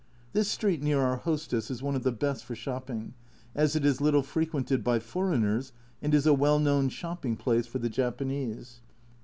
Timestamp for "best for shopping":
2.11-3.13